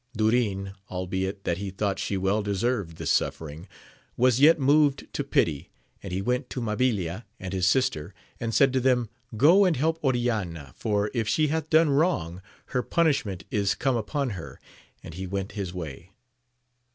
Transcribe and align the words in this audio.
Durin, 0.17 0.73
albeit 0.89 1.43
that 1.43 1.59
he 1.59 1.69
thought 1.69 1.99
she 1.99 2.17
well 2.17 2.41
deserved 2.41 2.95
this 2.97 3.11
suffering, 3.11 3.67
was 4.17 4.39
yet 4.39 4.59
moved 4.59 5.07
to 5.13 5.23
pity, 5.23 5.69
and 6.01 6.11
he 6.11 6.23
went 6.23 6.49
to 6.49 6.59
Mabilia 6.59 7.25
and 7.39 7.53
his 7.53 7.67
sister, 7.67 8.11
and 8.39 8.51
said 8.51 8.73
to 8.73 8.79
them, 8.79 9.09
Go 9.37 9.63
and 9.63 9.77
help 9.77 10.03
Oriana, 10.03 10.73
for, 10.75 11.11
if 11.13 11.27
she 11.27 11.49
hath 11.49 11.69
done 11.69 11.91
wrong, 11.91 12.41
her 12.73 12.81
punishment 12.81 13.43
is 13.51 13.75
come 13.75 13.95
upon 13.95 14.31
her: 14.31 14.59
and 15.03 15.13
he 15.13 15.27
went 15.27 15.51
his 15.51 15.71
way. 15.71 16.09